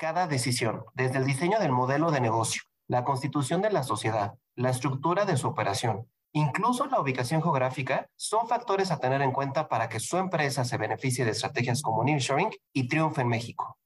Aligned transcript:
Cada 0.00 0.26
decisión, 0.26 0.86
desde 0.94 1.18
el 1.18 1.26
diseño 1.26 1.60
del 1.60 1.72
modelo 1.72 2.10
de 2.10 2.22
negocio, 2.22 2.62
la 2.88 3.04
constitución 3.04 3.60
de 3.60 3.70
la 3.70 3.82
sociedad, 3.82 4.32
la 4.56 4.70
estructura 4.70 5.26
de 5.26 5.36
su 5.36 5.46
operación, 5.46 6.08
incluso 6.32 6.86
la 6.86 6.98
ubicación 6.98 7.42
geográfica, 7.42 8.08
son 8.16 8.48
factores 8.48 8.90
a 8.90 8.98
tener 8.98 9.20
en 9.20 9.30
cuenta 9.30 9.68
para 9.68 9.90
que 9.90 10.00
su 10.00 10.16
empresa 10.16 10.64
se 10.64 10.78
beneficie 10.78 11.26
de 11.26 11.32
estrategias 11.32 11.82
como 11.82 12.02
nearshoring 12.02 12.48
y 12.72 12.88
triunfe 12.88 13.20
en 13.20 13.28
México. 13.28 13.76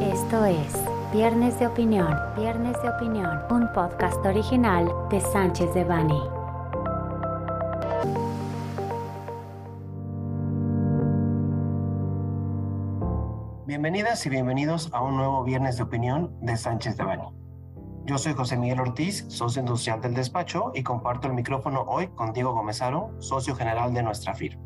Esto 0.00 0.46
es 0.46 0.74
Viernes 1.12 1.60
de 1.60 1.66
Opinión, 1.66 2.16
Viernes 2.38 2.80
de 2.80 2.88
Opinión, 2.88 3.42
un 3.50 3.70
podcast 3.74 4.24
original 4.24 4.90
de 5.10 5.20
Sánchez 5.20 5.74
de 5.74 5.84
Bani. 5.84 6.39
Bienvenidas 13.70 14.26
y 14.26 14.30
bienvenidos 14.30 14.88
a 14.90 15.00
un 15.00 15.16
nuevo 15.16 15.44
Viernes 15.44 15.76
de 15.76 15.84
Opinión 15.84 16.36
de 16.42 16.56
Sánchez 16.56 16.96
de 16.96 17.04
Bani. 17.04 17.28
Yo 18.04 18.18
soy 18.18 18.32
José 18.32 18.56
Miguel 18.56 18.80
Ortiz, 18.80 19.26
socio 19.28 19.60
industrial 19.60 20.00
del 20.00 20.12
despacho 20.12 20.72
y 20.74 20.82
comparto 20.82 21.28
el 21.28 21.34
micrófono 21.34 21.82
hoy 21.82 22.08
con 22.08 22.32
Diego 22.32 22.52
Gomezaro, 22.52 23.14
socio 23.20 23.54
general 23.54 23.94
de 23.94 24.02
nuestra 24.02 24.34
firma. 24.34 24.60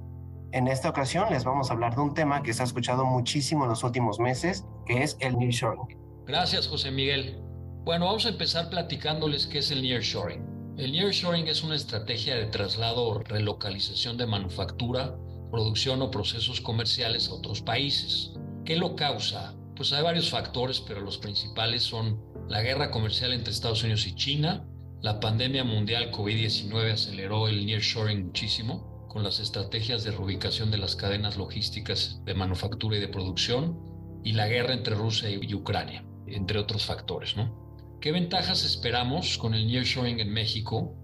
En 0.52 0.68
esta 0.68 0.88
ocasión 0.88 1.28
les 1.28 1.44
vamos 1.44 1.68
a 1.68 1.74
hablar 1.74 1.94
de 1.94 2.00
un 2.00 2.14
tema 2.14 2.42
que 2.42 2.54
se 2.54 2.62
ha 2.62 2.64
escuchado 2.64 3.04
muchísimo 3.04 3.64
en 3.64 3.68
los 3.68 3.84
últimos 3.84 4.18
meses, 4.20 4.64
que 4.86 5.02
es 5.02 5.18
el 5.20 5.36
nearshoring. 5.36 5.98
Gracias, 6.24 6.66
José 6.66 6.90
Miguel. 6.90 7.42
Bueno, 7.84 8.06
vamos 8.06 8.24
a 8.24 8.30
empezar 8.30 8.70
platicándoles 8.70 9.46
qué 9.46 9.58
es 9.58 9.70
el 9.70 9.82
nearshoring. 9.82 10.74
El 10.78 10.92
nearshoring 10.92 11.46
es 11.46 11.62
una 11.62 11.74
estrategia 11.74 12.36
de 12.36 12.46
traslado 12.46 13.04
o 13.04 13.18
relocalización 13.18 14.16
de 14.16 14.24
manufactura, 14.24 15.14
producción 15.50 16.00
o 16.00 16.10
procesos 16.10 16.62
comerciales 16.62 17.28
a 17.28 17.34
otros 17.34 17.60
países. 17.60 18.32
¿Qué 18.64 18.76
lo 18.76 18.96
causa? 18.96 19.54
Pues 19.76 19.92
hay 19.92 20.02
varios 20.02 20.30
factores, 20.30 20.80
pero 20.80 21.02
los 21.02 21.18
principales 21.18 21.82
son 21.82 22.18
la 22.48 22.62
guerra 22.62 22.90
comercial 22.90 23.32
entre 23.32 23.52
Estados 23.52 23.82
Unidos 23.82 24.06
y 24.06 24.14
China, 24.14 24.66
la 25.02 25.20
pandemia 25.20 25.64
mundial 25.64 26.10
COVID-19 26.10 26.92
aceleró 26.92 27.46
el 27.46 27.66
nearshoring 27.66 28.26
muchísimo 28.26 29.06
con 29.06 29.22
las 29.22 29.38
estrategias 29.38 30.02
de 30.02 30.12
reubicación 30.12 30.70
de 30.70 30.78
las 30.78 30.96
cadenas 30.96 31.36
logísticas 31.36 32.22
de 32.24 32.32
manufactura 32.32 32.96
y 32.96 33.00
de 33.00 33.08
producción 33.08 33.78
y 34.24 34.32
la 34.32 34.48
guerra 34.48 34.72
entre 34.72 34.94
Rusia 34.94 35.28
y 35.28 35.54
Ucrania, 35.54 36.06
entre 36.26 36.58
otros 36.58 36.86
factores, 36.86 37.36
¿no? 37.36 37.98
¿Qué 38.00 38.12
ventajas 38.12 38.64
esperamos 38.64 39.36
con 39.36 39.52
el 39.52 39.66
nearshoring 39.66 40.20
en 40.20 40.32
México? 40.32 40.96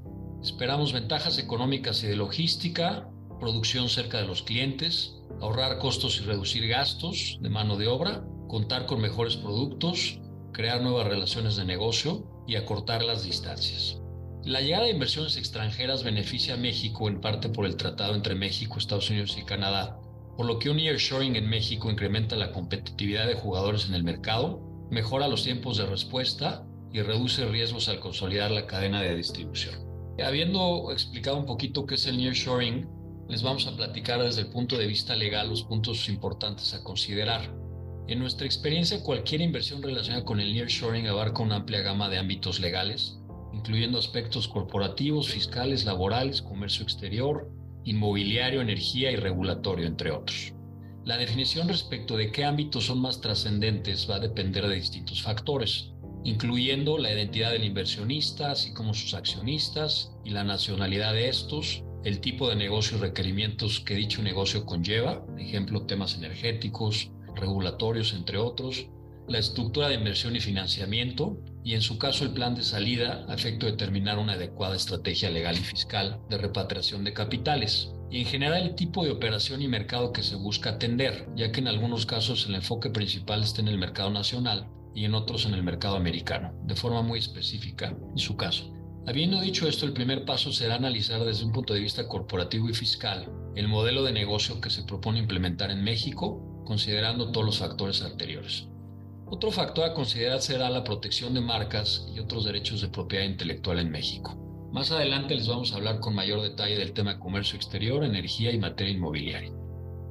Esperamos 0.43 0.95
ventajas 0.95 1.37
económicas 1.39 2.03
y 2.03 2.07
de 2.07 2.17
logística, 2.17 3.07
producción 3.39 3.91
cerca 3.91 4.19
de 4.19 4.27
los 4.27 4.43
clientes, 4.43 5.20
ahorrar 5.41 5.79
costos 5.79 6.21
y 6.21 6.25
reducir 6.25 6.67
gastos 6.69 7.39
de 7.41 7.49
mano 7.49 7.77
de 7.77 7.89
obra, 7.89 8.25
contar 8.49 8.87
con 8.87 9.01
mejores 9.01 9.37
productos, 9.37 10.21
crear 10.53 10.83
nuevas 10.83 11.07
relaciones 11.07 11.57
de 11.57 11.65
negocio 11.65 12.27
y 12.47 12.57
acortar 12.57 13.03
las 13.03 13.25
distancias. 13.25 14.01
La 14.45 14.61
llegada 14.61 14.85
de 14.85 14.93
inversiones 14.93 15.37
extranjeras 15.37 16.03
beneficia 16.03 16.55
a 16.55 16.57
México 16.57 17.09
en 17.09 17.21
parte 17.21 17.49
por 17.49 17.67
el 17.67 17.77
tratado 17.77 18.15
entre 18.15 18.35
México, 18.35 18.79
Estados 18.79 19.11
Unidos 19.11 19.37
y 19.39 19.45
Canadá, 19.45 19.99
por 20.37 20.47
lo 20.47 20.59
que 20.59 20.71
un 20.71 20.79
nearshoring 20.79 21.37
en 21.37 21.49
México 21.49 21.91
incrementa 21.91 22.37
la 22.37 22.53
competitividad 22.53 23.27
de 23.27 23.35
jugadores 23.35 23.87
en 23.87 23.95
el 23.95 24.03
mercado, 24.03 24.61
mejora 24.91 25.29
los 25.29 25.45
tiempos 25.45 25.77
de 25.77 25.87
respuesta 25.87 26.67
y 26.93 27.03
reduce 27.03 27.45
riesgos 27.45 27.89
al 27.89 28.01
consolidar 28.01 28.51
la 28.51 28.67
cadena 28.67 29.03
de 29.03 29.15
distribución. 29.15 29.75
Habiendo 30.25 30.91
explicado 30.93 31.37
un 31.37 31.47
poquito 31.47 31.87
qué 31.87 31.95
es 31.95 32.07
el 32.07 32.17
nearshoring, 32.17 32.89
les 33.31 33.45
vamos 33.45 33.69
a 33.69 33.77
platicar 33.77 34.21
desde 34.21 34.41
el 34.41 34.49
punto 34.49 34.77
de 34.77 34.89
vista 34.89 35.15
legal 35.15 35.49
los 35.49 35.63
puntos 35.63 36.09
importantes 36.09 36.75
a 36.75 36.83
considerar. 36.83 37.55
En 38.09 38.19
nuestra 38.19 38.45
experiencia, 38.45 39.05
cualquier 39.05 39.41
inversión 39.41 39.81
relacionada 39.83 40.25
con 40.25 40.41
el 40.41 40.53
nearshoring 40.53 41.07
abarca 41.07 41.45
una 41.45 41.57
amplia 41.57 41.81
gama 41.81 42.09
de 42.09 42.19
ámbitos 42.19 42.59
legales, 42.59 43.21
incluyendo 43.53 44.01
aspectos 44.01 44.49
corporativos, 44.49 45.29
fiscales, 45.29 45.85
laborales, 45.85 46.43
comercio 46.43 46.83
exterior, 46.83 47.49
inmobiliario, 47.85 48.63
energía 48.63 49.13
y 49.13 49.17
regulatorio, 49.17 49.87
entre 49.87 50.11
otros. 50.11 50.53
La 51.05 51.17
definición 51.17 51.69
respecto 51.69 52.17
de 52.17 52.33
qué 52.33 52.45
ámbitos 52.45 52.87
son 52.87 53.01
más 53.01 53.21
trascendentes 53.21 54.11
va 54.11 54.17
a 54.17 54.21
depender 54.21 54.67
de 54.67 54.75
distintos 54.75 55.23
factores, 55.23 55.93
incluyendo 56.25 56.99
la 56.99 57.13
identidad 57.13 57.53
del 57.53 57.65
inversionista, 57.65 58.51
así 58.51 58.75
como 58.75 58.93
sus 58.93 59.15
accionistas 59.15 60.17
y 60.25 60.31
la 60.31 60.43
nacionalidad 60.43 61.13
de 61.13 61.29
estos, 61.29 61.85
el 62.05 62.21
tipo 62.21 62.49
de 62.49 62.57
negocio 62.57 62.97
y 62.97 63.01
requerimientos 63.01 63.81
que 63.81 63.95
dicho 63.95 64.23
negocio 64.23 64.65
conlleva, 64.65 65.25
ejemplo, 65.39 65.83
temas 65.87 66.17
energéticos, 66.17 67.11
regulatorios, 67.35 68.15
entre 68.15 68.39
otros, 68.39 68.89
la 69.29 69.39
estructura 69.39 69.89
de 69.89 69.95
inversión 69.95 70.35
y 70.35 70.41
financiamiento, 70.41 71.39
y 71.63 71.75
en 71.75 71.83
su 71.83 71.99
caso 71.99 72.25
el 72.25 72.33
plan 72.33 72.55
de 72.55 72.63
salida 72.63 73.27
a 73.29 73.37
determinar 73.37 74.19
una 74.19 74.33
adecuada 74.33 74.75
estrategia 74.75 75.31
legal 75.31 75.57
y 75.57 75.61
fiscal 75.61 76.21
de 76.29 76.39
repatriación 76.39 77.05
de 77.05 77.13
capitales. 77.13 77.93
Y 78.11 78.21
en 78.21 78.27
general 78.27 78.63
el 78.63 78.75
tipo 78.75 79.05
de 79.05 79.13
operación 79.13 79.63
y 79.63 79.69
mercado 79.69 80.13
que 80.13 80.23
se 80.23 80.35
busca 80.35 80.71
atender, 80.71 81.29
ya 81.37 81.53
que 81.53 81.61
en 81.61 81.69
algunos 81.69 82.07
casos 82.07 82.47
el 82.49 82.57
enfoque 82.57 82.91
principal 82.91 83.43
está 83.43 83.61
en 83.61 83.69
el 83.69 83.79
mercado 83.79 84.11
nacional 84.11 84.69
y 84.95 85.05
en 85.05 85.15
otros 85.15 85.47
en 85.47 85.55
el 85.55 85.63
mercado 85.63 85.97
americano, 85.97 86.53
de 86.65 86.75
forma 86.75 87.03
muy 87.03 87.21
específica 87.21 87.97
en 88.11 88.19
su 88.19 88.37
caso. 88.37 88.73
Habiendo 89.11 89.41
dicho 89.41 89.67
esto, 89.67 89.87
el 89.87 89.93
primer 89.93 90.25
paso 90.25 90.53
será 90.53 90.77
analizar 90.77 91.25
desde 91.25 91.45
un 91.45 91.51
punto 91.51 91.75
de 91.75 91.81
vista 91.81 92.07
corporativo 92.07 92.71
y 92.71 92.75
fiscal 92.75 93.29
el 93.57 93.67
modelo 93.67 94.05
de 94.05 94.13
negocio 94.13 94.61
que 94.61 94.71
se 94.71 94.85
propone 94.85 95.19
implementar 95.19 95.73
en 95.73 95.83
México, 95.83 96.63
considerando 96.65 97.33
todos 97.33 97.45
los 97.45 97.59
factores 97.59 98.03
anteriores. 98.03 98.69
Otro 99.27 99.51
factor 99.51 99.85
a 99.85 99.95
considerar 99.95 100.41
será 100.41 100.71
la 100.71 100.85
protección 100.85 101.35
de 101.35 101.41
marcas 101.41 102.07
y 102.15 102.21
otros 102.21 102.45
derechos 102.45 102.83
de 102.83 102.89
propiedad 102.89 103.25
intelectual 103.25 103.81
en 103.81 103.91
México. 103.91 104.37
Más 104.73 104.93
adelante 104.93 105.35
les 105.35 105.49
vamos 105.49 105.73
a 105.73 105.77
hablar 105.79 105.99
con 105.99 106.15
mayor 106.15 106.41
detalle 106.41 106.79
del 106.79 106.93
tema 106.93 107.15
de 107.15 107.19
comercio 107.19 107.57
exterior, 107.57 108.05
energía 108.05 108.53
y 108.53 108.59
materia 108.59 108.95
inmobiliaria. 108.95 109.51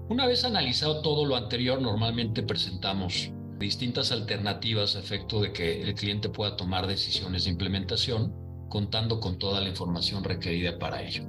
Una 0.10 0.28
vez 0.28 0.44
analizado 0.44 1.02
todo 1.02 1.24
lo 1.24 1.38
anterior, 1.38 1.82
normalmente 1.82 2.44
presentamos 2.44 3.32
distintas 3.60 4.12
alternativas 4.12 4.98
a 4.98 5.00
efecto 5.00 5.40
de 5.40 5.54
que 5.54 5.84
el 5.84 5.96
cliente 5.96 6.28
pueda 6.28 6.58
tomar 6.58 6.86
decisiones 6.86 7.46
de 7.46 7.52
implementación 7.52 8.49
contando 8.70 9.20
con 9.20 9.38
toda 9.38 9.62
la 9.62 9.70
información 9.70 10.24
requerida 10.24 10.80
para 10.80 11.02
ello. 11.02 11.24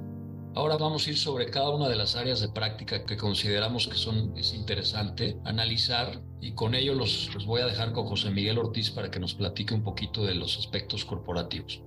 Ahora 0.53 0.77
vamos 0.77 1.07
a 1.07 1.09
ir 1.11 1.17
sobre 1.17 1.49
cada 1.49 1.69
una 1.69 1.87
de 1.87 1.95
las 1.95 2.15
áreas 2.15 2.41
de 2.41 2.49
práctica 2.49 3.05
que 3.05 3.15
consideramos 3.15 3.87
que 3.87 3.95
son 3.95 4.37
es 4.37 4.53
interesante 4.53 5.37
analizar 5.45 6.21
y 6.41 6.53
con 6.53 6.75
ello 6.75 6.93
los, 6.93 7.33
los 7.33 7.45
voy 7.45 7.61
a 7.61 7.65
dejar 7.65 7.93
con 7.93 8.05
José 8.05 8.31
Miguel 8.31 8.57
Ortiz 8.57 8.91
para 8.91 9.09
que 9.09 9.19
nos 9.19 9.33
platique 9.33 9.73
un 9.73 9.83
poquito 9.83 10.25
de 10.25 10.35
los 10.35 10.57
aspectos 10.57 11.05
corporativos. 11.05 11.81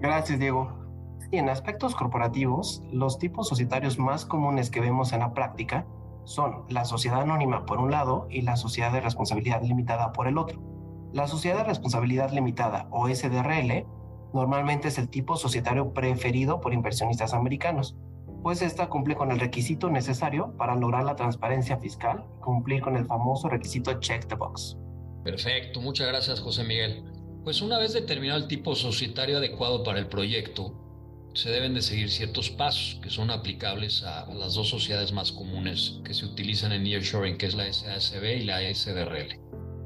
Gracias, 0.00 0.40
Diego. 0.40 0.88
En 1.30 1.48
aspectos 1.48 1.94
corporativos, 1.94 2.82
los 2.90 3.18
tipos 3.18 3.48
societarios 3.48 3.98
más 3.98 4.24
comunes 4.24 4.70
que 4.70 4.80
vemos 4.80 5.12
en 5.12 5.20
la 5.20 5.32
práctica 5.32 5.86
son 6.24 6.64
la 6.68 6.84
sociedad 6.84 7.22
anónima 7.22 7.66
por 7.66 7.78
un 7.78 7.90
lado 7.90 8.26
y 8.30 8.42
la 8.42 8.56
sociedad 8.56 8.92
de 8.92 9.00
responsabilidad 9.00 9.62
limitada 9.62 10.12
por 10.12 10.26
el 10.26 10.38
otro. 10.38 10.60
La 11.12 11.28
sociedad 11.28 11.58
de 11.58 11.64
responsabilidad 11.64 12.32
limitada 12.32 12.88
o 12.90 13.08
SDRL 13.08 13.86
normalmente 14.32 14.88
es 14.88 14.98
el 14.98 15.08
tipo 15.08 15.36
societario 15.36 15.92
preferido 15.92 16.60
por 16.60 16.74
inversionistas 16.74 17.34
americanos, 17.34 17.96
pues 18.42 18.62
esta 18.62 18.88
cumple 18.88 19.16
con 19.16 19.30
el 19.30 19.40
requisito 19.40 19.90
necesario 19.90 20.56
para 20.56 20.76
lograr 20.76 21.04
la 21.04 21.16
transparencia 21.16 21.78
fiscal 21.78 22.24
y 22.36 22.40
cumplir 22.40 22.82
con 22.82 22.96
el 22.96 23.06
famoso 23.06 23.48
requisito 23.48 23.98
check 24.00 24.26
the 24.26 24.34
box. 24.34 24.76
Perfecto, 25.24 25.80
muchas 25.80 26.08
gracias 26.08 26.40
José 26.40 26.64
Miguel. 26.64 27.04
Pues 27.44 27.62
una 27.62 27.78
vez 27.78 27.92
determinado 27.92 28.38
el 28.38 28.48
tipo 28.48 28.74
societario 28.74 29.38
adecuado 29.38 29.82
para 29.82 29.98
el 29.98 30.06
proyecto, 30.06 30.72
se 31.34 31.50
deben 31.50 31.74
de 31.74 31.82
seguir 31.82 32.10
ciertos 32.10 32.50
pasos 32.50 33.00
que 33.02 33.10
son 33.10 33.30
aplicables 33.30 34.02
a 34.02 34.26
las 34.34 34.54
dos 34.54 34.68
sociedades 34.68 35.12
más 35.12 35.30
comunes 35.30 36.00
que 36.04 36.14
se 36.14 36.24
utilizan 36.24 36.72
en 36.72 36.84
nearshoring, 36.84 37.36
que 37.36 37.46
es 37.46 37.54
la 37.54 37.72
SASB 37.72 38.40
y 38.40 38.44
la 38.44 38.60
SDRL. 38.74 39.38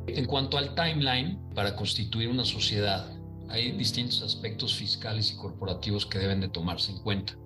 En 0.07 0.25
cuanto 0.27 0.57
al 0.57 0.75
timeline 0.75 1.39
para 1.55 1.77
constituir 1.77 2.29
una 2.29 2.45
sociedad, 2.45 3.07
hay 3.53 3.73
distintos 3.73 4.23
aspectos 4.23 4.75
fiscales 4.75 5.31
y 5.31 5.37
corporativos 5.37 6.07
que 6.07 6.19
deben 6.19 6.41
de 6.41 6.49
tomarse 6.49 6.91
en 6.91 6.99
cuenta. 7.01 7.37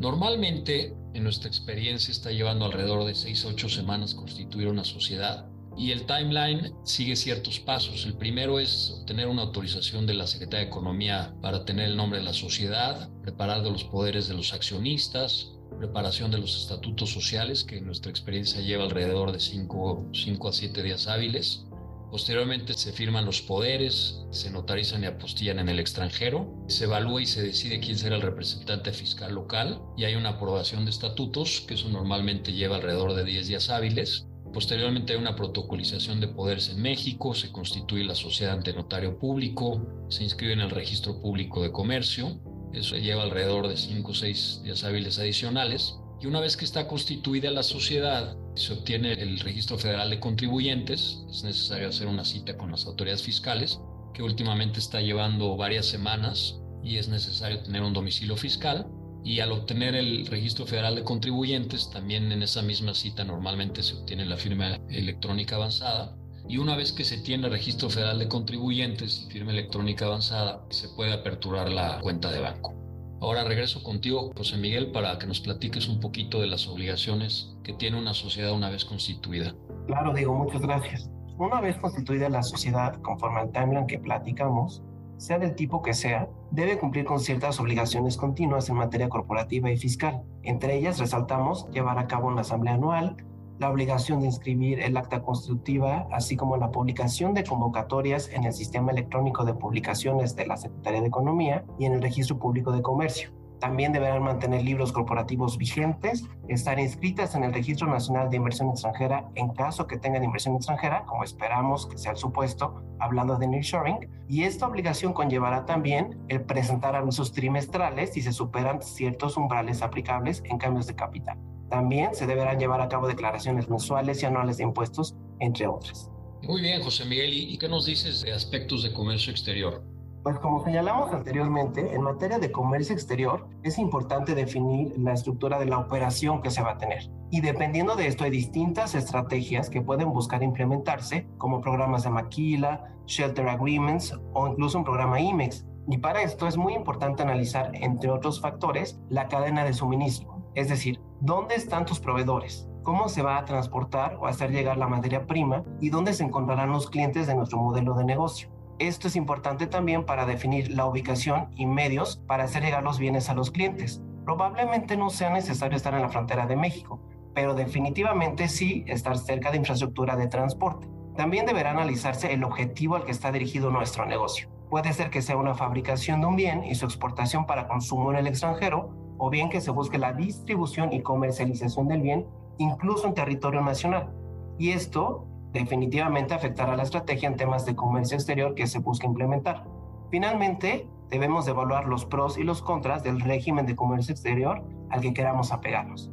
Normalmente, 0.00 0.94
en 1.14 1.24
nuestra 1.24 1.48
experiencia, 1.48 2.12
está 2.12 2.30
llevando 2.30 2.64
alrededor 2.64 3.04
de 3.04 3.14
6 3.14 3.44
a 3.44 3.48
8 3.48 3.68
semanas 3.68 4.14
constituir 4.14 4.68
una 4.68 4.84
sociedad 4.84 5.48
y 5.76 5.90
el 5.90 6.06
timeline 6.06 6.72
sigue 6.84 7.16
ciertos 7.16 7.58
pasos. 7.58 8.06
El 8.06 8.14
primero 8.14 8.60
es 8.60 8.98
obtener 9.00 9.26
una 9.26 9.42
autorización 9.42 10.06
de 10.06 10.14
la 10.14 10.26
Secretaría 10.28 10.64
de 10.64 10.70
Economía 10.70 11.34
para 11.42 11.64
tener 11.64 11.88
el 11.88 11.96
nombre 11.96 12.20
de 12.20 12.24
la 12.24 12.32
sociedad, 12.32 13.10
preparar 13.22 13.62
de 13.62 13.70
los 13.70 13.84
poderes 13.84 14.28
de 14.28 14.34
los 14.34 14.52
accionistas, 14.52 15.52
preparación 15.78 16.30
de 16.30 16.38
los 16.38 16.56
estatutos 16.56 17.10
sociales, 17.10 17.64
que 17.64 17.78
en 17.78 17.86
nuestra 17.86 18.10
experiencia 18.10 18.60
lleva 18.60 18.84
alrededor 18.84 19.32
de 19.32 19.40
5 19.40 20.10
a 20.48 20.52
7 20.52 20.82
días 20.82 21.06
hábiles, 21.06 21.64
Posteriormente 22.10 22.72
se 22.72 22.92
firman 22.92 23.26
los 23.26 23.42
poderes, 23.42 24.24
se 24.30 24.50
notarizan 24.50 25.02
y 25.02 25.06
apostillan 25.06 25.58
en 25.58 25.68
el 25.68 25.78
extranjero, 25.78 26.64
se 26.66 26.84
evalúa 26.84 27.20
y 27.20 27.26
se 27.26 27.42
decide 27.42 27.80
quién 27.80 27.98
será 27.98 28.16
el 28.16 28.22
representante 28.22 28.92
fiscal 28.92 29.34
local 29.34 29.82
y 29.96 30.04
hay 30.04 30.14
una 30.14 30.30
aprobación 30.30 30.84
de 30.84 30.90
estatutos, 30.90 31.64
que 31.68 31.74
eso 31.74 31.90
normalmente 31.90 32.52
lleva 32.52 32.76
alrededor 32.76 33.14
de 33.14 33.24
10 33.24 33.48
días 33.48 33.68
hábiles. 33.68 34.26
Posteriormente 34.54 35.12
hay 35.12 35.18
una 35.18 35.36
protocolización 35.36 36.20
de 36.20 36.28
poderes 36.28 36.70
en 36.70 36.80
México, 36.80 37.34
se 37.34 37.52
constituye 37.52 38.04
la 38.04 38.14
sociedad 38.14 38.54
ante 38.54 38.72
notario 38.72 39.18
público, 39.18 40.06
se 40.08 40.24
inscribe 40.24 40.54
en 40.54 40.60
el 40.60 40.70
registro 40.70 41.20
público 41.20 41.62
de 41.62 41.72
comercio, 41.72 42.40
eso 42.72 42.96
lleva 42.96 43.22
alrededor 43.22 43.68
de 43.68 43.76
5 43.76 44.10
o 44.10 44.14
6 44.14 44.62
días 44.64 44.84
hábiles 44.84 45.18
adicionales. 45.18 45.98
Y 46.20 46.26
una 46.26 46.40
vez 46.40 46.56
que 46.56 46.64
está 46.64 46.88
constituida 46.88 47.50
la 47.50 47.62
sociedad, 47.62 48.36
se 48.58 48.72
obtiene 48.72 49.12
el 49.12 49.38
registro 49.40 49.78
federal 49.78 50.10
de 50.10 50.20
contribuyentes, 50.20 51.24
es 51.30 51.44
necesario 51.44 51.88
hacer 51.88 52.06
una 52.06 52.24
cita 52.24 52.56
con 52.56 52.70
las 52.70 52.86
autoridades 52.86 53.22
fiscales, 53.22 53.80
que 54.14 54.22
últimamente 54.22 54.78
está 54.78 55.00
llevando 55.00 55.56
varias 55.56 55.86
semanas 55.86 56.60
y 56.82 56.96
es 56.96 57.08
necesario 57.08 57.62
tener 57.62 57.82
un 57.82 57.92
domicilio 57.92 58.36
fiscal. 58.36 58.86
Y 59.24 59.40
al 59.40 59.52
obtener 59.52 59.94
el 59.94 60.26
registro 60.26 60.64
federal 60.64 60.94
de 60.94 61.04
contribuyentes, 61.04 61.90
también 61.90 62.32
en 62.32 62.42
esa 62.42 62.62
misma 62.62 62.94
cita 62.94 63.24
normalmente 63.24 63.82
se 63.82 63.94
obtiene 63.94 64.24
la 64.24 64.36
firma 64.36 64.78
electrónica 64.88 65.56
avanzada. 65.56 66.16
Y 66.48 66.58
una 66.58 66.76
vez 66.76 66.92
que 66.92 67.04
se 67.04 67.18
tiene 67.18 67.48
registro 67.48 67.90
federal 67.90 68.18
de 68.18 68.28
contribuyentes 68.28 69.26
y 69.26 69.30
firma 69.30 69.52
electrónica 69.52 70.06
avanzada, 70.06 70.64
se 70.70 70.88
puede 70.90 71.12
aperturar 71.12 71.68
la 71.68 72.00
cuenta 72.00 72.30
de 72.30 72.40
banco. 72.40 72.77
Ahora 73.20 73.42
regreso 73.42 73.82
contigo, 73.82 74.30
José 74.36 74.56
Miguel, 74.56 74.92
para 74.92 75.18
que 75.18 75.26
nos 75.26 75.40
platiques 75.40 75.88
un 75.88 75.98
poquito 75.98 76.40
de 76.40 76.46
las 76.46 76.68
obligaciones 76.68 77.56
que 77.64 77.72
tiene 77.72 77.98
una 77.98 78.14
sociedad 78.14 78.52
una 78.52 78.70
vez 78.70 78.84
constituida. 78.84 79.56
Claro, 79.86 80.14
digo, 80.14 80.34
muchas 80.34 80.62
gracias. 80.62 81.10
Una 81.36 81.60
vez 81.60 81.76
constituida 81.76 82.28
la 82.28 82.42
sociedad, 82.42 82.94
conforme 83.02 83.40
al 83.40 83.50
timeline 83.50 83.86
que 83.86 83.98
platicamos, 83.98 84.82
sea 85.16 85.38
del 85.40 85.56
tipo 85.56 85.82
que 85.82 85.94
sea, 85.94 86.28
debe 86.52 86.78
cumplir 86.78 87.04
con 87.04 87.18
ciertas 87.18 87.58
obligaciones 87.58 88.16
continuas 88.16 88.68
en 88.68 88.76
materia 88.76 89.08
corporativa 89.08 89.70
y 89.70 89.76
fiscal. 89.76 90.22
Entre 90.44 90.76
ellas 90.76 91.00
resaltamos 91.00 91.68
llevar 91.72 91.98
a 91.98 92.06
cabo 92.06 92.28
una 92.28 92.42
asamblea 92.42 92.74
anual, 92.74 93.16
la 93.58 93.70
obligación 93.70 94.20
de 94.20 94.26
inscribir 94.26 94.80
el 94.80 94.96
acta 94.96 95.22
constructiva, 95.22 96.06
así 96.12 96.36
como 96.36 96.56
la 96.56 96.70
publicación 96.70 97.34
de 97.34 97.44
convocatorias 97.44 98.28
en 98.30 98.44
el 98.44 98.52
sistema 98.52 98.92
electrónico 98.92 99.44
de 99.44 99.54
publicaciones 99.54 100.36
de 100.36 100.46
la 100.46 100.56
Secretaría 100.56 101.00
de 101.00 101.08
Economía 101.08 101.64
y 101.78 101.86
en 101.86 101.94
el 101.94 102.02
Registro 102.02 102.38
Público 102.38 102.72
de 102.72 102.82
Comercio. 102.82 103.30
También 103.58 103.92
deberán 103.92 104.22
mantener 104.22 104.62
libros 104.62 104.92
corporativos 104.92 105.58
vigentes, 105.58 106.24
estar 106.46 106.78
inscritas 106.78 107.34
en 107.34 107.42
el 107.42 107.52
Registro 107.52 107.88
Nacional 107.88 108.30
de 108.30 108.36
Inversión 108.36 108.68
Extranjera 108.68 109.28
en 109.34 109.48
caso 109.48 109.88
que 109.88 109.98
tengan 109.98 110.22
inversión 110.22 110.54
extranjera, 110.54 111.04
como 111.06 111.24
esperamos 111.24 111.86
que 111.86 111.98
sea 111.98 112.12
el 112.12 112.18
supuesto, 112.18 112.82
hablando 113.00 113.36
de 113.36 113.48
nearshoring, 113.48 114.08
y 114.28 114.44
esta 114.44 114.68
obligación 114.68 115.12
conllevará 115.12 115.66
también 115.66 116.20
el 116.28 116.42
presentar 116.42 116.94
avisos 116.94 117.32
trimestrales 117.32 118.12
si 118.12 118.22
se 118.22 118.32
superan 118.32 118.80
ciertos 118.80 119.36
umbrales 119.36 119.82
aplicables 119.82 120.42
en 120.44 120.58
cambios 120.58 120.86
de 120.86 120.94
capital. 120.94 121.38
También 121.70 122.14
se 122.14 122.26
deberán 122.26 122.58
llevar 122.58 122.80
a 122.80 122.88
cabo 122.88 123.06
declaraciones 123.06 123.68
mensuales 123.68 124.22
y 124.22 124.26
anuales 124.26 124.56
de 124.56 124.64
impuestos, 124.64 125.14
entre 125.38 125.66
otras. 125.66 126.10
Muy 126.42 126.62
bien, 126.62 126.82
José 126.82 127.04
Miguel, 127.04 127.32
¿y 127.32 127.58
qué 127.58 127.68
nos 127.68 127.86
dices 127.86 128.22
de 128.22 128.32
aspectos 128.32 128.82
de 128.82 128.92
comercio 128.92 129.30
exterior? 129.30 129.82
Pues 130.22 130.40
como 130.40 130.64
señalamos 130.64 131.12
anteriormente, 131.12 131.94
en 131.94 132.02
materia 132.02 132.38
de 132.38 132.50
comercio 132.50 132.94
exterior 132.94 133.48
es 133.62 133.78
importante 133.78 134.34
definir 134.34 134.92
la 134.98 135.12
estructura 135.12 135.58
de 135.58 135.66
la 135.66 135.78
operación 135.78 136.42
que 136.42 136.50
se 136.50 136.60
va 136.60 136.72
a 136.72 136.78
tener. 136.78 137.08
Y 137.30 137.40
dependiendo 137.40 137.96
de 137.96 138.08
esto 138.08 138.24
hay 138.24 138.30
distintas 138.30 138.94
estrategias 138.94 139.70
que 139.70 139.80
pueden 139.80 140.12
buscar 140.12 140.42
implementarse, 140.42 141.26
como 141.38 141.60
programas 141.60 142.02
de 142.02 142.10
maquila, 142.10 142.92
shelter 143.06 143.48
agreements 143.48 144.14
o 144.34 144.48
incluso 144.48 144.78
un 144.78 144.84
programa 144.84 145.20
IMEX. 145.20 145.64
Y 145.88 145.98
para 145.98 146.22
esto 146.22 146.46
es 146.46 146.56
muy 146.56 146.74
importante 146.74 147.22
analizar, 147.22 147.70
entre 147.74 148.10
otros 148.10 148.40
factores, 148.40 149.00
la 149.08 149.28
cadena 149.28 149.64
de 149.64 149.72
suministro. 149.72 150.37
Es 150.58 150.68
decir, 150.68 151.00
¿dónde 151.20 151.54
están 151.54 151.86
tus 151.86 152.00
proveedores? 152.00 152.68
¿Cómo 152.82 153.08
se 153.08 153.22
va 153.22 153.38
a 153.38 153.44
transportar 153.44 154.16
o 154.16 154.26
hacer 154.26 154.50
llegar 154.50 154.76
la 154.76 154.88
materia 154.88 155.24
prima? 155.24 155.62
¿Y 155.80 155.90
dónde 155.90 156.12
se 156.12 156.24
encontrarán 156.24 156.72
los 156.72 156.90
clientes 156.90 157.28
de 157.28 157.36
nuestro 157.36 157.58
modelo 157.58 157.94
de 157.94 158.04
negocio? 158.04 158.50
Esto 158.80 159.06
es 159.06 159.14
importante 159.14 159.68
también 159.68 160.04
para 160.04 160.26
definir 160.26 160.72
la 160.72 160.86
ubicación 160.86 161.48
y 161.54 161.66
medios 161.66 162.24
para 162.26 162.42
hacer 162.42 162.64
llegar 162.64 162.82
los 162.82 162.98
bienes 162.98 163.30
a 163.30 163.34
los 163.34 163.52
clientes. 163.52 164.02
Probablemente 164.24 164.96
no 164.96 165.10
sea 165.10 165.30
necesario 165.30 165.76
estar 165.76 165.94
en 165.94 166.02
la 166.02 166.08
frontera 166.08 166.48
de 166.48 166.56
México, 166.56 167.00
pero 167.36 167.54
definitivamente 167.54 168.48
sí 168.48 168.82
estar 168.88 169.16
cerca 169.16 169.52
de 169.52 169.58
infraestructura 169.58 170.16
de 170.16 170.26
transporte. 170.26 170.88
También 171.14 171.46
deberá 171.46 171.70
analizarse 171.70 172.32
el 172.32 172.42
objetivo 172.42 172.96
al 172.96 173.04
que 173.04 173.12
está 173.12 173.30
dirigido 173.30 173.70
nuestro 173.70 174.06
negocio. 174.06 174.48
Puede 174.70 174.92
ser 174.92 175.10
que 175.10 175.22
sea 175.22 175.36
una 175.36 175.54
fabricación 175.54 176.20
de 176.20 176.26
un 176.26 176.34
bien 176.34 176.64
y 176.64 176.74
su 176.74 176.84
exportación 176.84 177.46
para 177.46 177.68
consumo 177.68 178.10
en 178.10 178.18
el 178.18 178.26
extranjero, 178.26 178.97
o 179.18 179.30
bien 179.30 179.50
que 179.50 179.60
se 179.60 179.70
busque 179.70 179.98
la 179.98 180.12
distribución 180.12 180.92
y 180.92 181.02
comercialización 181.02 181.88
del 181.88 182.02
bien 182.02 182.26
incluso 182.58 183.06
en 183.06 183.14
territorio 183.14 183.60
nacional. 183.60 184.10
Y 184.58 184.70
esto 184.70 185.26
definitivamente 185.52 186.34
afectará 186.34 186.76
la 186.76 186.82
estrategia 186.82 187.28
en 187.28 187.36
temas 187.36 187.64
de 187.64 187.74
comercio 187.74 188.16
exterior 188.16 188.54
que 188.54 188.66
se 188.66 188.80
busca 188.80 189.06
implementar. 189.06 189.64
Finalmente, 190.10 190.88
debemos 191.10 191.48
evaluar 191.48 191.86
los 191.86 192.04
pros 192.04 192.38
y 192.38 192.42
los 192.42 192.62
contras 192.62 193.02
del 193.02 193.20
régimen 193.20 193.66
de 193.66 193.76
comercio 193.76 194.12
exterior 194.12 194.62
al 194.90 195.00
que 195.00 195.14
queramos 195.14 195.52
apegarnos. 195.52 196.10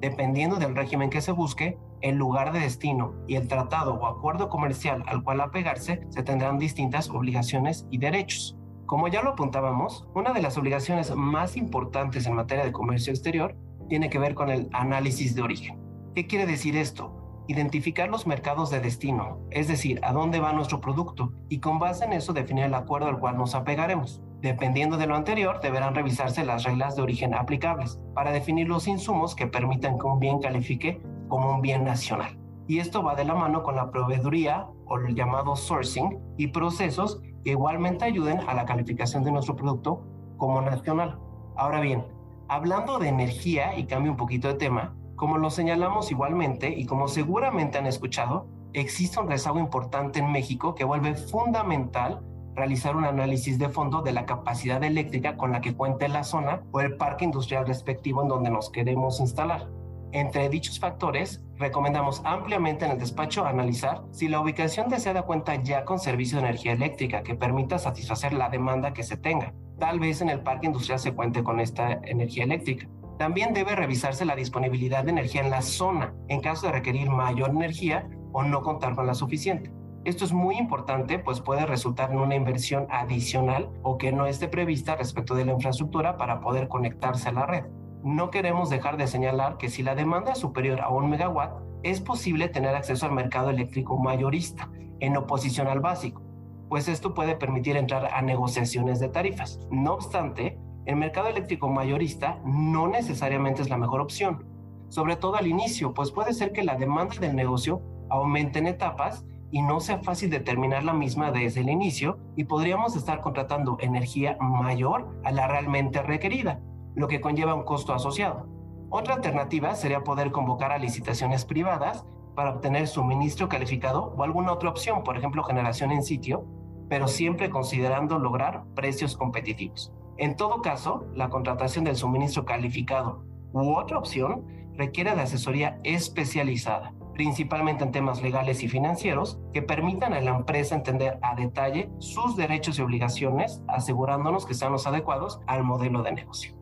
Dependiendo 0.00 0.56
del 0.56 0.76
régimen 0.76 1.10
que 1.10 1.20
se 1.20 1.32
busque, 1.32 1.78
el 2.00 2.16
lugar 2.16 2.52
de 2.52 2.60
destino 2.60 3.14
y 3.26 3.34
el 3.34 3.48
tratado 3.48 3.94
o 3.94 4.06
acuerdo 4.06 4.48
comercial 4.48 5.02
al 5.06 5.24
cual 5.24 5.40
apegarse, 5.40 6.06
se 6.10 6.22
tendrán 6.22 6.58
distintas 6.58 7.10
obligaciones 7.10 7.86
y 7.90 7.98
derechos. 7.98 8.57
Como 8.88 9.06
ya 9.08 9.20
lo 9.20 9.32
apuntábamos, 9.32 10.08
una 10.14 10.32
de 10.32 10.40
las 10.40 10.56
obligaciones 10.56 11.14
más 11.14 11.58
importantes 11.58 12.26
en 12.26 12.34
materia 12.34 12.64
de 12.64 12.72
comercio 12.72 13.12
exterior 13.12 13.54
tiene 13.86 14.08
que 14.08 14.18
ver 14.18 14.34
con 14.34 14.48
el 14.48 14.70
análisis 14.72 15.34
de 15.34 15.42
origen. 15.42 15.78
¿Qué 16.14 16.26
quiere 16.26 16.46
decir 16.46 16.74
esto? 16.74 17.14
identificar 17.50 18.10
los 18.10 18.26
mercados 18.26 18.68
de 18.68 18.80
destino, 18.80 19.40
es 19.50 19.68
decir, 19.68 20.00
a 20.02 20.12
dónde 20.12 20.38
va 20.38 20.52
nuestro 20.52 20.82
producto, 20.82 21.32
y 21.48 21.60
con 21.60 21.78
base 21.78 22.04
en 22.04 22.12
eso 22.12 22.34
definir 22.34 22.64
el 22.64 22.74
acuerdo 22.74 23.08
al 23.08 23.18
cual 23.18 23.38
nos 23.38 23.54
apegaremos. 23.54 24.22
Dependiendo 24.42 24.98
de 24.98 25.06
lo 25.06 25.16
anterior, 25.16 25.58
deberán 25.62 25.94
revisarse 25.94 26.44
las 26.44 26.64
reglas 26.64 26.94
de 26.94 27.00
origen 27.00 27.34
aplicables 27.34 27.98
para 28.14 28.32
definir 28.32 28.68
los 28.68 28.86
insumos 28.86 29.34
que 29.34 29.46
permitan 29.46 29.98
que 29.98 30.06
un 30.06 30.18
bien 30.18 30.40
califique 30.40 31.00
como 31.28 31.54
un 31.54 31.62
bien 31.62 31.84
nacional. 31.84 32.38
Y 32.66 32.80
esto 32.80 33.02
va 33.02 33.14
de 33.14 33.24
la 33.24 33.34
mano 33.34 33.62
con 33.62 33.76
la 33.76 33.90
proveeduría 33.90 34.66
o 34.84 34.98
el 34.98 35.14
llamado 35.14 35.56
sourcing 35.56 36.18
y 36.36 36.48
procesos 36.48 37.22
que 37.48 37.52
igualmente 37.52 38.04
ayuden 38.04 38.40
a 38.46 38.52
la 38.52 38.66
calificación 38.66 39.24
de 39.24 39.32
nuestro 39.32 39.56
producto 39.56 40.02
como 40.36 40.60
nacional. 40.60 41.18
Ahora 41.56 41.80
bien, 41.80 42.04
hablando 42.46 42.98
de 42.98 43.08
energía 43.08 43.74
y 43.74 43.86
cambio 43.86 44.10
un 44.10 44.18
poquito 44.18 44.48
de 44.48 44.54
tema, 44.56 44.94
como 45.16 45.38
lo 45.38 45.48
señalamos 45.48 46.10
igualmente 46.10 46.68
y 46.68 46.84
como 46.84 47.08
seguramente 47.08 47.78
han 47.78 47.86
escuchado, 47.86 48.48
existe 48.74 49.18
un 49.18 49.28
rezago 49.28 49.58
importante 49.58 50.18
en 50.18 50.30
México 50.30 50.74
que 50.74 50.84
vuelve 50.84 51.14
fundamental 51.14 52.20
realizar 52.54 52.94
un 52.94 53.06
análisis 53.06 53.58
de 53.58 53.70
fondo 53.70 54.02
de 54.02 54.12
la 54.12 54.26
capacidad 54.26 54.84
eléctrica 54.84 55.38
con 55.38 55.50
la 55.52 55.62
que 55.62 55.74
cuenta 55.74 56.06
la 56.06 56.24
zona 56.24 56.64
o 56.72 56.82
el 56.82 56.98
parque 56.98 57.24
industrial 57.24 57.66
respectivo 57.66 58.20
en 58.20 58.28
donde 58.28 58.50
nos 58.50 58.68
queremos 58.68 59.20
instalar. 59.20 59.70
Entre 60.12 60.48
dichos 60.48 60.80
factores, 60.80 61.42
recomendamos 61.56 62.22
ampliamente 62.24 62.86
en 62.86 62.92
el 62.92 62.98
despacho 62.98 63.44
analizar 63.44 64.04
si 64.10 64.26
la 64.28 64.40
ubicación 64.40 64.88
deseada 64.88 65.22
cuenta 65.22 65.54
ya 65.56 65.84
con 65.84 65.98
servicio 65.98 66.38
de 66.38 66.44
energía 66.44 66.72
eléctrica 66.72 67.22
que 67.22 67.34
permita 67.34 67.78
satisfacer 67.78 68.32
la 68.32 68.48
demanda 68.48 68.94
que 68.94 69.02
se 69.02 69.18
tenga. 69.18 69.52
Tal 69.78 70.00
vez 70.00 70.22
en 70.22 70.30
el 70.30 70.40
parque 70.40 70.66
industrial 70.66 70.98
se 70.98 71.12
cuente 71.12 71.42
con 71.42 71.60
esta 71.60 71.92
energía 72.04 72.44
eléctrica. 72.44 72.88
También 73.18 73.52
debe 73.52 73.76
revisarse 73.76 74.24
la 74.24 74.34
disponibilidad 74.34 75.04
de 75.04 75.10
energía 75.10 75.42
en 75.42 75.50
la 75.50 75.60
zona 75.60 76.14
en 76.28 76.40
caso 76.40 76.66
de 76.66 76.72
requerir 76.72 77.10
mayor 77.10 77.50
energía 77.50 78.08
o 78.32 78.42
no 78.42 78.62
contar 78.62 78.94
con 78.94 79.06
la 79.06 79.14
suficiente. 79.14 79.70
Esto 80.04 80.24
es 80.24 80.32
muy 80.32 80.56
importante, 80.56 81.18
pues 81.18 81.40
puede 81.40 81.66
resultar 81.66 82.12
en 82.12 82.20
una 82.20 82.34
inversión 82.34 82.86
adicional 82.88 83.68
o 83.82 83.98
que 83.98 84.10
no 84.10 84.24
esté 84.24 84.48
prevista 84.48 84.96
respecto 84.96 85.34
de 85.34 85.44
la 85.44 85.52
infraestructura 85.52 86.16
para 86.16 86.40
poder 86.40 86.68
conectarse 86.68 87.28
a 87.28 87.32
la 87.32 87.44
red. 87.44 87.64
No 88.02 88.30
queremos 88.30 88.70
dejar 88.70 88.96
de 88.96 89.06
señalar 89.06 89.56
que 89.56 89.68
si 89.68 89.82
la 89.82 89.94
demanda 89.94 90.32
es 90.32 90.38
superior 90.38 90.80
a 90.80 90.88
un 90.88 91.10
megawatt, 91.10 91.60
es 91.82 92.00
posible 92.00 92.48
tener 92.48 92.74
acceso 92.74 93.06
al 93.06 93.12
mercado 93.12 93.50
eléctrico 93.50 93.98
mayorista, 93.98 94.70
en 95.00 95.16
oposición 95.16 95.68
al 95.68 95.80
básico, 95.80 96.22
pues 96.68 96.88
esto 96.88 97.14
puede 97.14 97.36
permitir 97.36 97.76
entrar 97.76 98.06
a 98.12 98.22
negociaciones 98.22 99.00
de 99.00 99.08
tarifas. 99.08 99.60
No 99.70 99.94
obstante, 99.94 100.58
el 100.86 100.96
mercado 100.96 101.28
eléctrico 101.28 101.68
mayorista 101.68 102.40
no 102.44 102.88
necesariamente 102.88 103.62
es 103.62 103.70
la 103.70 103.78
mejor 103.78 104.00
opción, 104.00 104.44
sobre 104.88 105.16
todo 105.16 105.36
al 105.36 105.46
inicio, 105.46 105.94
pues 105.94 106.10
puede 106.10 106.32
ser 106.32 106.52
que 106.52 106.64
la 106.64 106.76
demanda 106.76 107.16
del 107.20 107.36
negocio 107.36 107.82
aumente 108.10 108.58
en 108.58 108.66
etapas 108.66 109.24
y 109.50 109.62
no 109.62 109.80
sea 109.80 109.98
fácil 109.98 110.30
determinar 110.30 110.84
la 110.84 110.92
misma 110.92 111.30
desde 111.30 111.60
el 111.60 111.70
inicio 111.70 112.18
y 112.36 112.44
podríamos 112.44 112.96
estar 112.96 113.20
contratando 113.20 113.78
energía 113.80 114.36
mayor 114.40 115.20
a 115.24 115.30
la 115.30 115.46
realmente 115.46 116.02
requerida, 116.02 116.60
lo 116.98 117.08
que 117.08 117.20
conlleva 117.20 117.54
un 117.54 117.62
costo 117.62 117.94
asociado. 117.94 118.46
Otra 118.90 119.14
alternativa 119.14 119.74
sería 119.74 120.02
poder 120.02 120.32
convocar 120.32 120.72
a 120.72 120.78
licitaciones 120.78 121.44
privadas 121.44 122.04
para 122.34 122.50
obtener 122.50 122.88
suministro 122.88 123.48
calificado 123.48 124.14
o 124.16 124.22
alguna 124.24 124.52
otra 124.52 124.68
opción, 124.68 125.04
por 125.04 125.16
ejemplo 125.16 125.44
generación 125.44 125.92
en 125.92 126.02
sitio, 126.02 126.44
pero 126.88 127.06
siempre 127.06 127.50
considerando 127.50 128.18
lograr 128.18 128.64
precios 128.74 129.16
competitivos. 129.16 129.92
En 130.16 130.36
todo 130.36 130.60
caso, 130.60 131.06
la 131.14 131.28
contratación 131.28 131.84
del 131.84 131.94
suministro 131.94 132.44
calificado 132.44 133.24
u 133.52 133.76
otra 133.76 133.98
opción 133.98 134.44
requiere 134.74 135.14
de 135.14 135.22
asesoría 135.22 135.78
especializada, 135.84 136.94
principalmente 137.14 137.84
en 137.84 137.92
temas 137.92 138.22
legales 138.22 138.62
y 138.64 138.68
financieros, 138.68 139.38
que 139.52 139.62
permitan 139.62 140.14
a 140.14 140.20
la 140.20 140.34
empresa 140.34 140.74
entender 140.74 141.18
a 141.22 141.36
detalle 141.36 141.90
sus 141.98 142.36
derechos 142.36 142.78
y 142.78 142.82
obligaciones, 142.82 143.62
asegurándonos 143.68 144.46
que 144.46 144.54
sean 144.54 144.72
los 144.72 144.86
adecuados 144.88 145.40
al 145.46 145.62
modelo 145.62 146.02
de 146.02 146.12
negocio. 146.12 146.57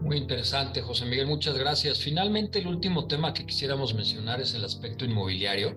Muy 0.00 0.16
interesante, 0.16 0.80
José 0.80 1.04
Miguel, 1.06 1.26
muchas 1.26 1.58
gracias. 1.58 1.98
Finalmente, 1.98 2.60
el 2.60 2.68
último 2.68 3.06
tema 3.08 3.34
que 3.34 3.44
quisiéramos 3.44 3.94
mencionar 3.94 4.40
es 4.40 4.54
el 4.54 4.64
aspecto 4.64 5.04
inmobiliario. 5.04 5.76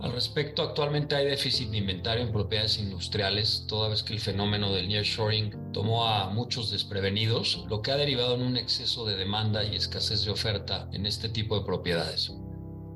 Al 0.00 0.12
respecto, 0.12 0.62
actualmente 0.62 1.14
hay 1.14 1.26
déficit 1.26 1.70
de 1.70 1.78
inventario 1.78 2.24
en 2.24 2.32
propiedades 2.32 2.78
industriales, 2.78 3.64
toda 3.68 3.88
vez 3.88 4.02
que 4.02 4.14
el 4.14 4.20
fenómeno 4.20 4.72
del 4.72 4.88
nearshoring 4.88 5.72
tomó 5.72 6.08
a 6.08 6.28
muchos 6.28 6.72
desprevenidos, 6.72 7.64
lo 7.70 7.82
que 7.82 7.92
ha 7.92 7.96
derivado 7.96 8.34
en 8.34 8.42
un 8.42 8.56
exceso 8.56 9.06
de 9.06 9.16
demanda 9.16 9.62
y 9.64 9.76
escasez 9.76 10.24
de 10.24 10.32
oferta 10.32 10.88
en 10.92 11.06
este 11.06 11.28
tipo 11.28 11.56
de 11.56 11.64
propiedades. 11.64 12.32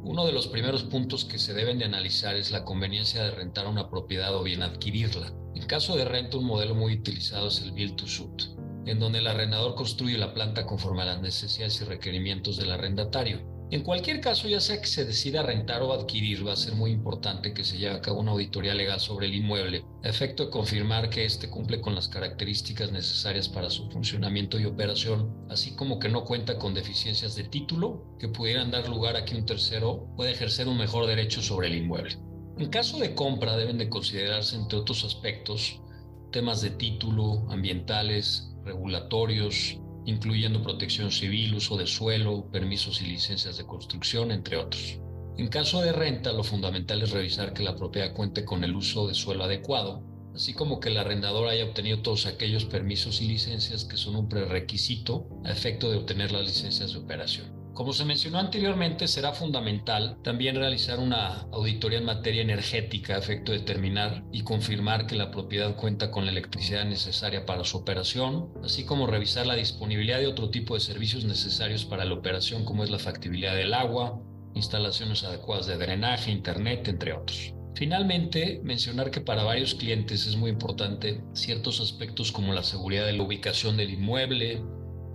Uno 0.03 0.27
de 0.27 0.33
los 0.33 0.49
primeros 0.49 0.83
puntos 0.83 1.25
que 1.25 1.39
se 1.39 1.55
deben 1.55 1.79
de 1.79 1.85
analizar 1.85 2.35
es 2.35 2.51
la 2.51 2.65
conveniencia 2.65 3.23
de 3.23 3.31
rentar 3.31 3.69
una 3.69 3.89
propiedad 3.89 4.35
o 4.35 4.43
bien 4.43 4.63
adquirirla. 4.63 5.33
En 5.55 5.65
caso 5.67 5.97
de 5.97 6.05
renta, 6.05 6.39
un 6.39 6.45
modelo 6.45 6.75
muy 6.75 6.95
utilizado 6.95 7.49
es 7.49 7.63
el 7.63 7.71
Build 7.71 7.95
to 7.97 8.07
Suit, 8.09 8.56
en 8.87 8.99
donde 8.99 9.19
el 9.19 9.27
arrendador 9.27 9.75
construye 9.75 10.17
la 10.17 10.33
planta 10.33 10.65
conforme 10.65 11.03
a 11.03 11.07
las 11.07 11.21
necesidades 11.21 11.81
y 11.81 11.85
requerimientos 11.85 12.57
del 12.57 12.71
arrendatario. 12.71 13.57
En 13.69 13.83
cualquier 13.83 14.21
caso, 14.21 14.47
ya 14.47 14.61
sea 14.61 14.81
que 14.81 14.87
se 14.87 15.05
decida 15.05 15.43
rentar 15.43 15.83
o 15.83 15.93
adquirir, 15.93 16.47
va 16.47 16.53
a 16.53 16.57
ser 16.57 16.77
muy 16.77 16.93
importante 16.93 17.53
que 17.53 17.65
se 17.65 17.79
lleve 17.79 17.97
a 17.97 18.01
cabo 18.01 18.21
una 18.21 18.31
auditoría 18.31 18.75
legal 18.75 19.01
sobre 19.01 19.27
el 19.27 19.35
inmueble, 19.35 19.85
a 20.05 20.09
efecto 20.09 20.45
de 20.45 20.51
confirmar 20.51 21.11
que 21.11 21.25
éste 21.25 21.51
cumple 21.51 21.81
con 21.81 21.97
las 21.97 22.07
características 22.07 22.93
necesarias 22.93 23.49
para 23.49 23.69
su 23.69 23.91
funcionamiento 23.91 24.61
y 24.61 24.67
operación, 24.67 25.35
así 25.51 25.75
como 25.75 25.99
que 25.99 26.09
no 26.09 26.25
cuenta 26.25 26.59
con 26.59 26.75
deficiencias 26.75 27.35
de 27.35 27.43
título 27.43 28.17
que 28.21 28.29
pudieran 28.29 28.71
dar 28.71 28.89
lugar 28.89 29.17
a 29.17 29.25
que 29.25 29.35
un 29.35 29.45
tercero 29.45 30.15
pueda 30.15 30.31
ejercer 30.31 30.69
un 30.69 30.79
mejor 30.79 31.09
derecho 31.09 31.43
sobre 31.43 31.67
el 31.67 31.75
inmueble. 31.75 32.19
En 32.59 32.69
caso 32.69 33.01
de 33.01 33.17
compra 33.17 33.57
deben 33.57 33.79
de 33.79 33.89
considerarse, 33.89 34.55
entre 34.55 34.79
otros 34.79 35.03
aspectos, 35.03 35.83
temas 36.31 36.61
de 36.61 36.71
título, 36.71 37.51
ambientales, 37.51 38.56
regulatorios, 38.67 39.81
incluyendo 40.05 40.63
protección 40.63 41.11
civil, 41.11 41.55
uso 41.55 41.77
de 41.77 41.87
suelo, 41.87 42.51
permisos 42.51 43.01
y 43.01 43.07
licencias 43.07 43.57
de 43.57 43.65
construcción, 43.65 44.31
entre 44.31 44.59
otros. 44.59 45.01
En 45.39 45.49
caso 45.49 45.81
de 45.81 45.93
renta, 45.93 46.33
lo 46.33 46.45
fundamental 46.45 47.03
es 47.03 47.11
revisar 47.11 47.53
que 47.53 47.63
la 47.63 47.77
propiedad 47.77 48.13
cuente 48.13 48.45
con 48.45 48.65
el 48.65 48.75
uso 48.75 49.07
de 49.07 49.15
suelo 49.15 49.45
adecuado, 49.45 50.03
así 50.35 50.53
como 50.53 50.81
que 50.81 50.91
el 50.91 50.99
arrendador 50.99 51.49
haya 51.49 51.65
obtenido 51.65 52.03
todos 52.03 52.27
aquellos 52.27 52.65
permisos 52.65 53.21
y 53.23 53.29
licencias 53.29 53.85
que 53.85 53.97
son 53.97 54.17
un 54.17 54.29
prerequisito 54.29 55.29
a 55.45 55.53
efecto 55.53 55.91
de 55.91 55.97
obtener 55.97 56.33
las 56.33 56.47
licencias 56.47 56.93
de 56.93 56.99
operación. 56.99 57.56
Como 57.77 57.93
se 57.93 58.07
mencionó 58.07 58.39
anteriormente, 58.39 59.07
será 59.07 59.35
fundamental 59.35 60.17
también 60.23 60.57
realizar 60.57 60.99
una 60.99 61.43
auditoría 61.53 61.99
en 61.99 62.07
materia 62.07 62.41
energética 62.41 63.15
a 63.15 63.19
efecto 63.19 63.53
de 63.53 63.59
determinar 63.59 64.25
y 64.33 64.45
confirmar 64.45 65.07
que 65.07 65.15
la 65.15 65.31
propiedad 65.31 65.77
cuenta 65.77 66.11
con 66.11 66.25
la 66.25 66.31
electricidad 66.31 66.87
necesaria 66.87 67.45
para 67.45 67.65
su 67.65 67.77
operación, 67.77 68.49
así 68.65 68.87
como 68.87 69.07
revisar 69.07 69.47
la 69.47 69.57
disponibilidad 69.57 70.21
de 70.21 70.27
otro 70.27 70.49
tipo 70.49 70.73
de 70.73 70.81
servicios 70.81 71.27
necesarios 71.27 71.85
para 71.85 72.07
la 72.07 72.15
operación 72.15 72.65
como 72.65 72.83
es 72.83 72.89
la 72.89 72.99
factibilidad 72.99 73.55
del 73.55 73.75
agua, 73.75 74.23
instalaciones 74.55 75.23
adecuadas 75.25 75.67
de 75.67 75.77
drenaje, 75.77 76.31
internet, 76.31 76.89
entre 76.89 77.13
otros. 77.13 77.53
Finalmente, 77.75 78.59
mencionar 78.65 79.11
que 79.11 79.21
para 79.21 79.45
varios 79.45 79.75
clientes 79.75 80.27
es 80.27 80.35
muy 80.35 80.51
importante 80.51 81.23
ciertos 81.35 81.83
aspectos 81.83 82.33
como 82.33 82.55
la 82.55 82.63
seguridad 82.63 83.05
de 83.05 83.13
la 83.13 83.23
ubicación 83.23 83.77
del 83.77 83.91
inmueble, 83.91 84.63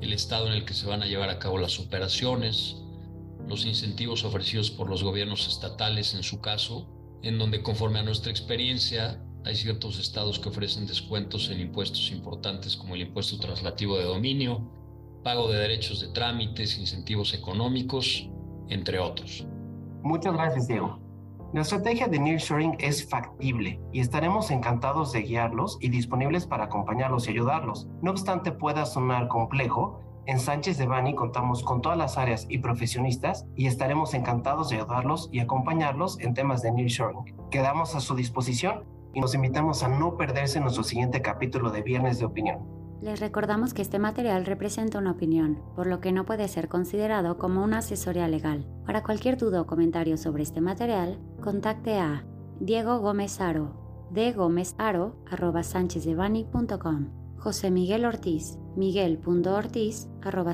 el 0.02 0.14
estado 0.14 0.48
en 0.48 0.54
el 0.54 0.66
que 0.66 0.74
se 0.74 0.88
van 0.88 1.04
a 1.04 1.06
llevar 1.06 1.30
a 1.30 1.40
cabo 1.40 1.58
las 1.58 1.80
operaciones, 1.80 2.78
los 3.48 3.66
incentivos 3.66 4.24
ofrecidos 4.24 4.72
por 4.72 4.90
los 4.90 5.04
gobiernos 5.04 5.48
estatales 5.48 6.14
en 6.14 6.24
su 6.24 6.42
caso, 6.42 6.88
en 7.22 7.38
donde 7.38 7.62
conforme 7.62 8.00
a 8.00 8.04
nuestra 8.04 8.32
experiencia 8.32 9.24
hay 9.46 9.56
ciertos 9.56 10.00
estados 10.00 10.40
que 10.40 10.50
ofrecen 10.50 10.86
descuentos 10.86 11.50
en 11.50 11.60
impuestos 11.60 12.12
importantes 12.12 12.76
como 12.76 12.96
el 12.96 13.02
impuesto 13.02 13.40
traslativo 13.40 13.98
de 13.98 14.04
dominio, 14.04 14.72
pago 15.24 15.52
de 15.52 15.60
derechos 15.60 16.02
de 16.02 16.10
trámites, 16.10 16.78
incentivos 16.78 17.34
económicos, 17.34 18.30
entre 18.70 19.00
otros. 19.00 19.46
Muchas 20.04 20.34
gracias, 20.34 20.68
Diego. 20.68 21.01
La 21.54 21.62
estrategia 21.62 22.08
de 22.08 22.18
nearshoring 22.18 22.78
es 22.80 23.06
factible 23.10 23.82
y 23.92 24.00
estaremos 24.00 24.52
encantados 24.52 25.12
de 25.12 25.24
guiarlos 25.24 25.78
y 25.82 25.90
disponibles 25.90 26.48
para 26.48 26.64
acompañarlos 26.64 27.28
y 27.28 27.32
ayudarlos. 27.32 27.90
No 28.02 28.12
obstante 28.12 28.54
pueda 28.54 28.86
sonar 28.86 29.28
complejo, 29.28 30.00
en 30.28 30.40
Sánchez 30.40 30.78
de 30.78 30.88
Bani 30.88 31.14
contamos 31.14 31.62
con 31.62 31.82
todas 31.82 31.98
las 31.98 32.18
áreas 32.18 32.46
y 32.48 32.60
profesionistas 32.60 33.46
y 33.58 33.68
estaremos 33.68 34.14
encantados 34.14 34.70
de 34.70 34.78
ayudarlos 34.78 35.28
y 35.34 35.40
acompañarlos 35.40 36.22
en 36.22 36.34
temas 36.34 36.62
de 36.62 36.72
nearshoring. 36.72 37.36
Quedamos 37.50 37.96
a 37.96 38.00
su 38.00 38.16
disposición 38.16 38.86
y 39.14 39.20
nos 39.20 39.36
invitamos 39.36 39.84
a 39.84 39.90
no 39.90 40.16
perderse 40.16 40.62
nuestro 40.62 40.84
siguiente 40.84 41.22
capítulo 41.22 41.70
de 41.70 41.82
Viernes 41.82 42.18
de 42.20 42.26
Opinión. 42.28 42.81
Les 43.02 43.20
recordamos 43.20 43.74
que 43.74 43.82
este 43.82 43.98
material 43.98 44.46
representa 44.46 45.00
una 45.00 45.12
opinión, 45.12 45.60
por 45.76 45.88
lo 45.88 46.00
que 46.00 46.12
no 46.12 46.26
puede 46.26 46.48
ser 46.48 46.68
considerado 46.68 47.40
como 47.40 47.64
una 47.64 47.80
asesoría 47.80 48.28
legal. 48.28 48.68
Para 48.86 49.02
cualquier 49.02 49.38
duda 49.38 49.62
o 49.62 49.66
comentario 49.66 50.18
sobre 50.18 50.44
este 50.44 50.62
material, 50.62 51.18
contacte 51.42 51.98
a 51.98 52.24
Diego 52.60 53.00
Gómez 53.00 53.42
Aro, 53.42 53.74
de 54.12 54.32
José 57.38 57.72
Miguel 57.72 58.06
Ortiz, 58.06 58.60
miguel.ortiz, 58.76 60.08
arroba 60.22 60.54